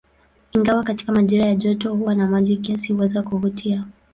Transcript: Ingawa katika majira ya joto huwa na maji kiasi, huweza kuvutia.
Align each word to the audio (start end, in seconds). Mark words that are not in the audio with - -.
Ingawa 0.51 0.83
katika 0.83 1.11
majira 1.11 1.45
ya 1.45 1.55
joto 1.55 1.93
huwa 1.95 2.15
na 2.15 2.27
maji 2.27 2.57
kiasi, 2.57 2.93
huweza 2.93 3.23
kuvutia. 3.23 3.83